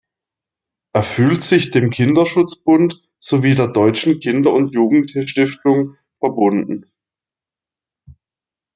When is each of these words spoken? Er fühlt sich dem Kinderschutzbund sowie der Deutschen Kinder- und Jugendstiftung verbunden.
Er 0.93 1.03
fühlt 1.03 1.43
sich 1.43 1.69
dem 1.69 1.91
Kinderschutzbund 1.91 3.03
sowie 3.19 3.53
der 3.53 3.67
Deutschen 3.67 4.19
Kinder- 4.19 4.51
und 4.51 4.73
Jugendstiftung 4.73 5.95
verbunden. 6.17 6.91